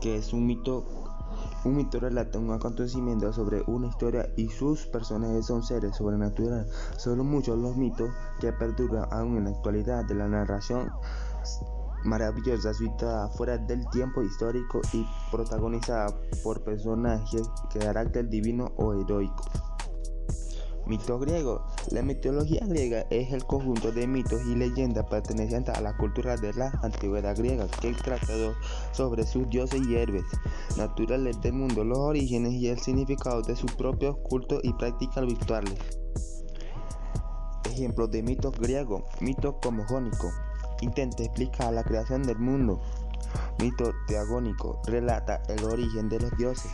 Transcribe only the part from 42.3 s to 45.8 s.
mundo. Mito teagónico. Relata el